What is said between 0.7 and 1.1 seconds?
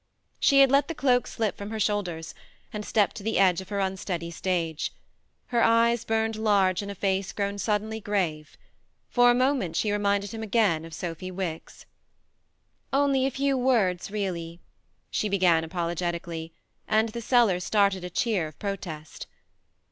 let the